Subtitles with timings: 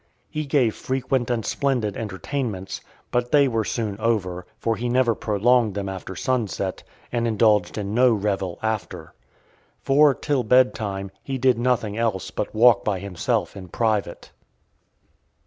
[0.31, 5.75] He gave frequent and splendid entertainments, but they were soon over, for he never prolonged
[5.75, 6.81] them after sun set,
[7.11, 9.13] and indulged in no revel after.
[9.83, 14.31] For, till bed time, he did nothing else but walk by himself in private.